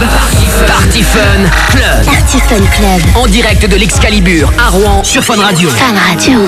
Party 0.66 1.02
Fun 1.02 1.44
Club. 1.68 2.06
Party 2.06 2.38
Fun 2.48 2.64
Club. 2.78 3.02
En 3.14 3.26
direct 3.26 3.68
de 3.68 3.76
l'Excalibur 3.76 4.50
à 4.58 4.70
Rouen 4.70 5.04
sur 5.04 5.22
Fun 5.22 5.36
Radio. 5.36 5.68
Fun 5.68 5.92
Radio. 6.08 6.38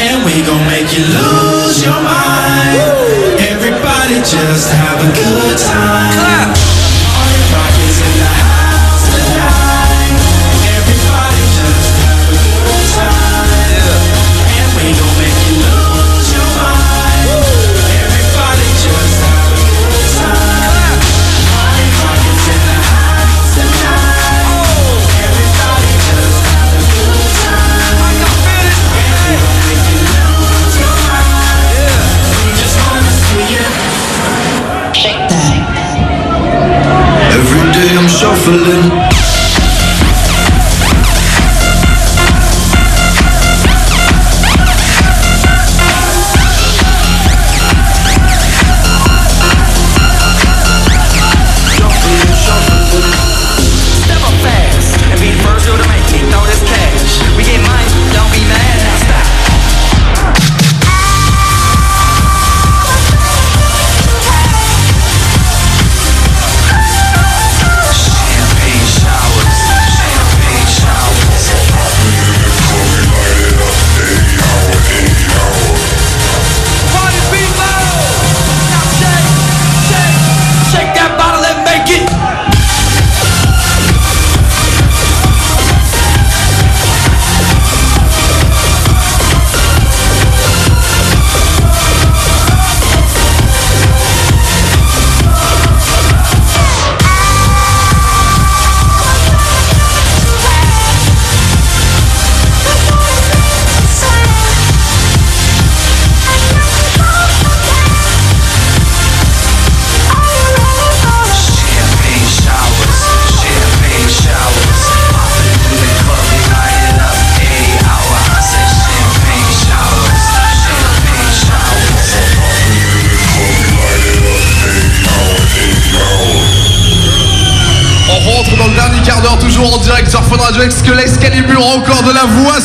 And 0.00 0.24
we 0.24 0.42
gonna 0.42 0.64
make 0.66 0.92
you 0.92 1.04
lose 1.04 1.84
your 1.84 1.94
mind. 2.02 2.82
Everybody 3.38 4.16
just 4.24 4.72
have 4.72 4.98
a 5.00 5.12
good 5.14 5.51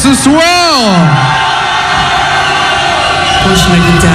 ce 0.07 0.13
soir. 0.13 0.39
Prends 3.41 3.71
la 3.71 3.77
guitare, 3.77 4.11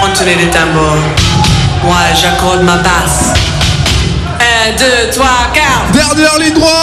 continue 0.00 0.36
les 0.36 0.50
tambours. 0.50 1.04
Moi, 1.84 1.96
j'accorde 2.14 2.62
ma 2.62 2.76
basse. 2.76 3.34
1, 4.68 4.72
2, 4.72 5.10
3, 5.12 5.26
4. 5.52 5.92
Dernière 5.92 6.38
ligne 6.38 6.54
droite. 6.54 6.75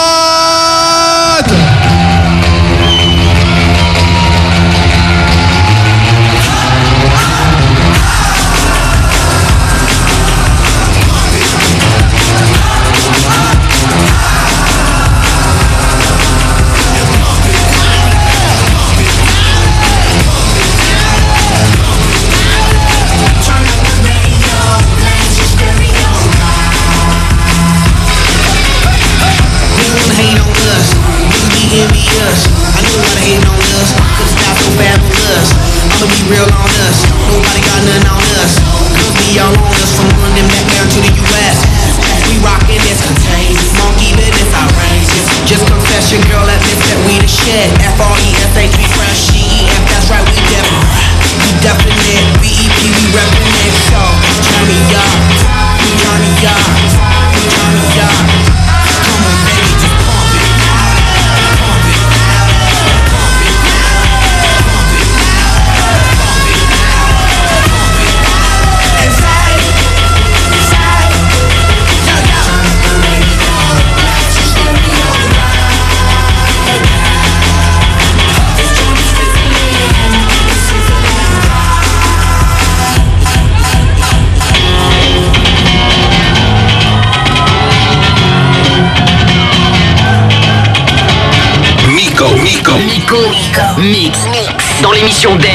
version 95.24 95.36
d'elle. 95.38 95.53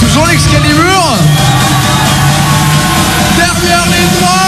Toujours 0.00 0.26
l'Excalibur 0.26 1.02
Derrière 3.36 3.84
les 3.90 4.18
droites 4.18 4.45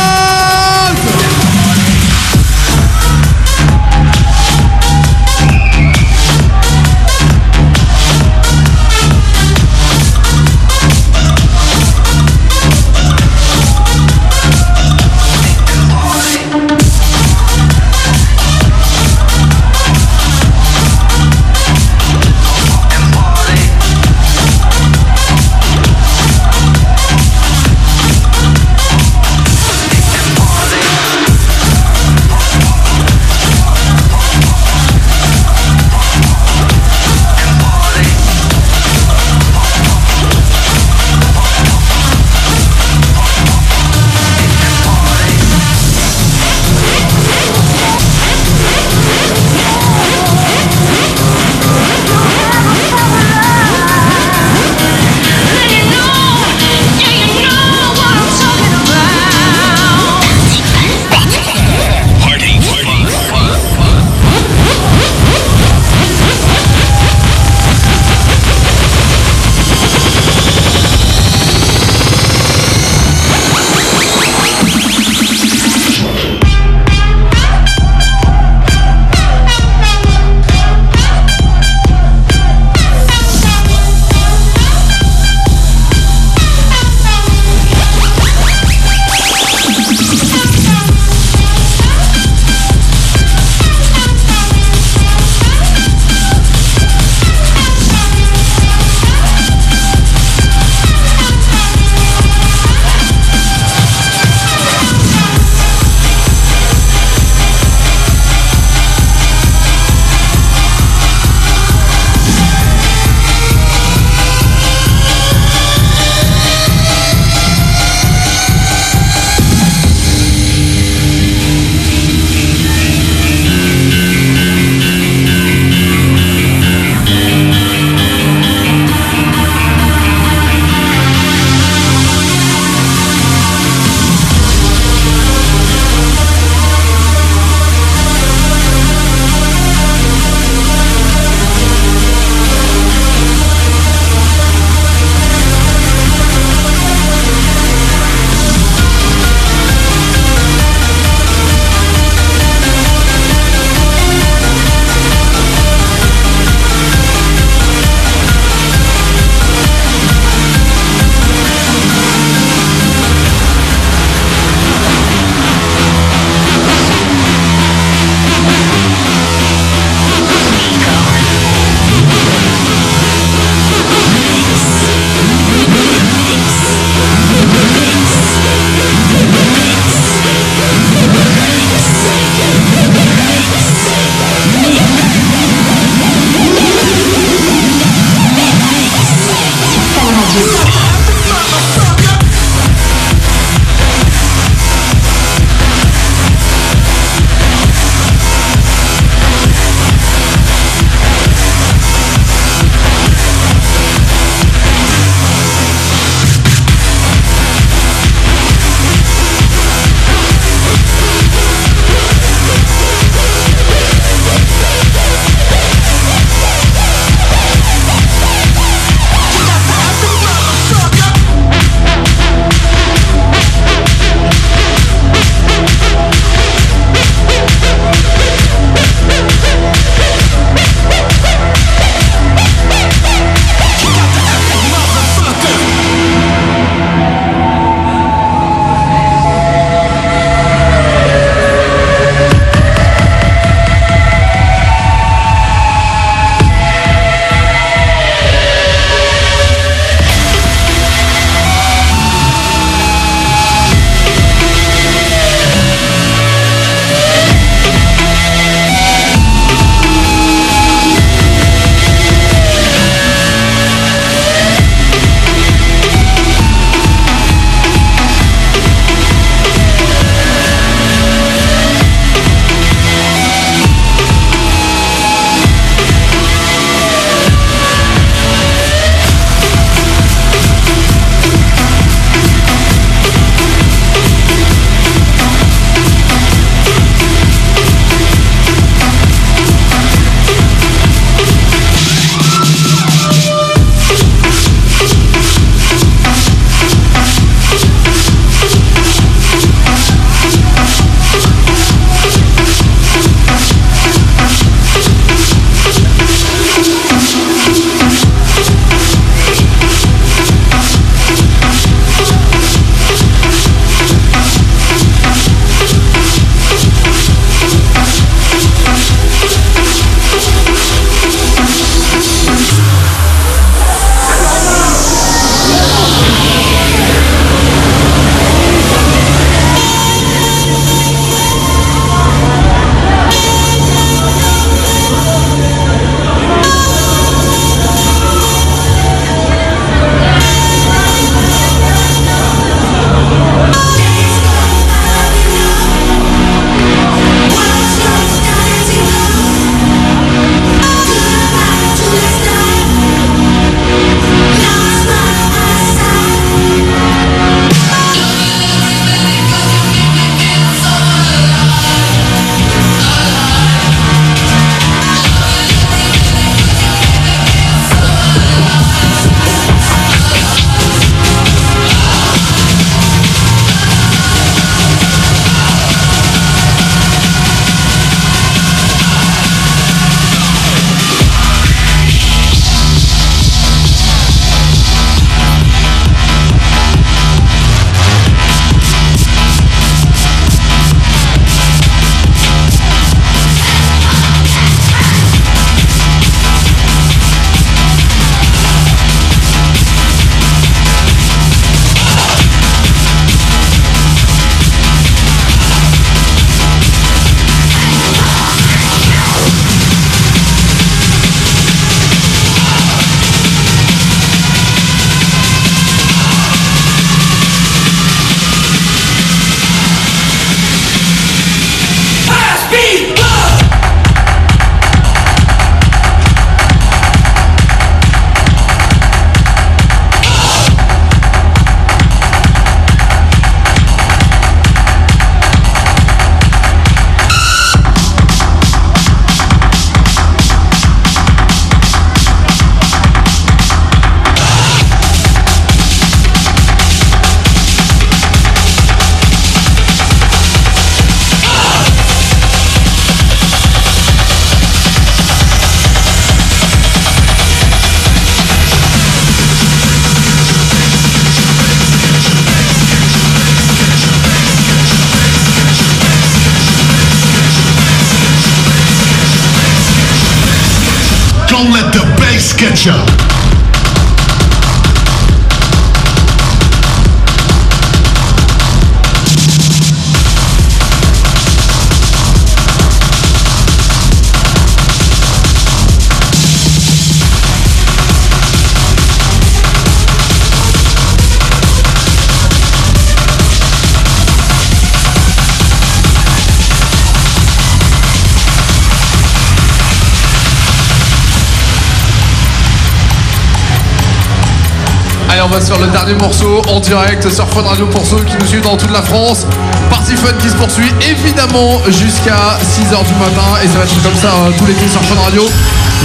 Sur 505.44 505.58
le 505.58 505.68
dernier 505.68 505.94
morceau 505.94 506.42
en 506.48 506.58
direct 506.58 507.08
sur 507.08 507.28
Fun 507.28 507.42
Radio 507.42 507.66
pour 507.66 507.86
ceux 507.86 508.02
qui 508.04 508.16
nous 508.18 508.26
suivent 508.26 508.42
dans 508.42 508.56
toute 508.56 508.72
la 508.72 508.82
France. 508.82 509.24
Party 509.70 509.94
Fun 509.94 510.12
qui 510.20 510.28
se 510.28 510.34
poursuit 510.34 510.72
évidemment 510.80 511.62
jusqu'à 511.68 512.38
6h 512.42 512.84
du 512.84 512.94
matin 512.94 513.38
et 513.42 513.46
ça 513.46 513.58
va 513.58 513.64
être 513.64 513.82
comme 513.82 513.94
ça 513.94 514.08
euh, 514.08 514.30
tous 514.36 514.46
les 514.46 514.54
l'été 514.54 514.68
sur 514.68 514.82
Fun 514.82 515.00
Radio. 515.04 515.24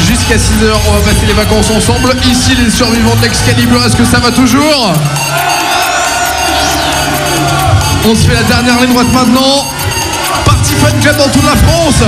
Jusqu'à 0.07 0.35
6h, 0.35 0.73
on 0.87 0.91
va 0.93 0.99
passer 1.01 1.25
les 1.27 1.33
vacances 1.33 1.69
ensemble. 1.69 2.15
Ici, 2.25 2.55
les 2.55 2.71
survivants 2.71 3.15
de 3.15 3.21
l'Excalibur, 3.21 3.79
est-ce 3.85 3.95
que 3.95 4.05
ça 4.05 4.17
va 4.17 4.31
toujours? 4.31 4.91
On 8.09 8.15
se 8.15 8.27
fait 8.27 8.33
la 8.33 8.43
dernière 8.43 8.81
ligne 8.81 8.91
droite 8.91 9.13
maintenant. 9.13 9.67
Party 10.45 10.73
Fun 10.75 10.99
Club 10.99 11.17
dans 11.17 11.29
toute 11.29 11.45
la 11.45 11.55
France. 11.55 12.03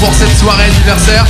Pour 0.00 0.14
cette 0.14 0.36
soirée 0.36 0.64
anniversaire. 0.64 1.24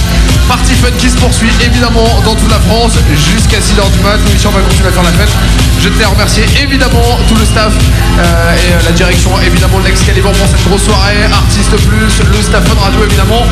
Party 0.48 0.74
Fun 0.74 0.90
qui 0.98 1.10
se 1.10 1.16
poursuit 1.16 1.50
évidemment 1.64 2.08
dans 2.24 2.34
toute 2.34 2.50
la 2.50 2.60
France 2.60 2.92
jusqu'à 3.14 3.58
6h 3.58 3.90
du 3.92 4.00
mat. 4.00 4.18
Nous 4.24 4.34
ici, 4.34 4.46
on 4.46 4.50
va 4.50 4.60
continuer 4.60 4.88
à 4.88 4.92
faire 4.92 5.02
la 5.02 5.12
fête. 5.12 5.30
Je 5.80 5.88
tenais 5.88 6.04
à 6.04 6.08
remercier 6.08 6.44
évidemment 6.60 7.18
tout 7.28 7.34
le 7.34 7.44
staff 7.44 7.72
euh, 7.72 8.54
et 8.54 8.72
euh, 8.72 8.78
la 8.84 8.92
direction 8.92 9.30
évidemment 9.40 9.78
de 9.80 9.84
l'Excalibur 9.84 10.32
pour 10.32 10.46
cette 10.46 10.64
grosse 10.64 10.84
soirée. 10.84 11.24
Artiste 11.32 11.76
Plus, 11.88 12.22
le 12.30 12.42
staff 12.42 12.66
Fun 12.66 12.80
Radio 12.80 13.04
évidemment. 13.04 13.44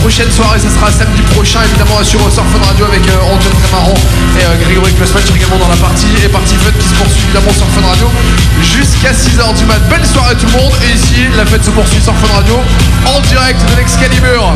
Prochaine 0.00 0.30
soirée, 0.30 0.58
ça 0.58 0.70
sera 0.70 0.90
samedi 0.90 1.22
prochain 1.34 1.60
évidemment 1.64 2.02
sur 2.02 2.20
Surf 2.32 2.46
Radio 2.66 2.86
avec 2.86 3.06
euh, 3.08 3.20
Antoine 3.20 3.54
Camaron 3.62 3.94
et 4.38 4.44
euh, 4.44 4.64
Grégory 4.64 4.92
Clustmatch 4.94 5.30
également 5.34 5.58
dans 5.58 5.68
la 5.68 5.76
partie 5.76 6.06
et 6.24 6.28
partie 6.28 6.54
fun 6.54 6.70
qui 6.78 6.88
se 6.88 6.94
poursuit 6.94 7.24
évidemment 7.24 7.52
sur 7.52 7.66
Fun 7.66 7.86
Radio 7.86 8.08
jusqu'à 8.62 9.12
6h 9.12 9.58
du 9.58 9.64
mat. 9.66 9.80
Belle 9.90 10.06
soirée 10.06 10.36
tout 10.36 10.46
le 10.46 10.52
monde 10.52 10.72
et 10.88 10.94
ici 10.94 11.26
la 11.36 11.44
fête 11.44 11.64
se 11.64 11.70
poursuit 11.70 12.00
sur 12.00 12.14
Fun 12.14 12.34
Radio 12.34 12.56
en 13.06 13.20
direct 13.20 13.60
de 13.70 13.76
l'Excalibur. 13.76 14.54